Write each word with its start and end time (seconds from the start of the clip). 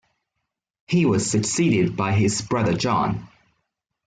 He 0.87 1.05
was 1.05 1.29
succeeded 1.29 1.95
by 1.95 2.13
his 2.13 2.41
brother 2.41 2.73
John. 2.73 3.27